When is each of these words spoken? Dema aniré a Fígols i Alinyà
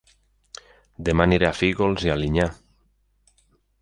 Dema 1.09 1.27
aniré 1.29 1.49
a 1.49 1.53
Fígols 1.59 2.07
i 2.07 2.13
Alinyà 2.15 2.47